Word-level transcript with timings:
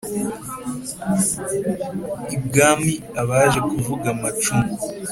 ibwami 2.35 2.93
abaje 3.21 3.59
kuvuga 3.69 4.05
amacumu 4.15 4.71